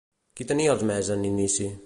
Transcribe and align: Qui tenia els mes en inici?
Qui 0.39 0.47
tenia 0.51 0.73
els 0.77 0.87
mes 0.93 1.13
en 1.17 1.29
inici? 1.33 1.73